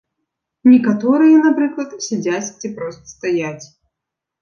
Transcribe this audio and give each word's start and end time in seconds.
Некаторыя, 0.71 1.43
напрыклад, 1.45 1.89
сядзяць 2.09 2.43
ці 2.59 2.75
проста 2.81 3.15
стаяць. 3.15 3.65